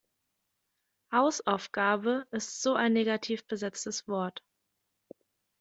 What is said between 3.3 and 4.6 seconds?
besetztes Wort.